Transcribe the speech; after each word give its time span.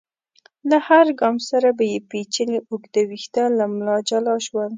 له 0.69 0.77
هر 0.87 1.05
ګام 1.19 1.37
سره 1.49 1.69
به 1.77 1.83
يې 1.91 1.99
پيچلي 2.09 2.59
اوږده 2.69 3.01
ويښته 3.09 3.43
له 3.57 3.65
ملا 3.73 3.97
جلا 4.09 4.35
شول. 4.45 4.69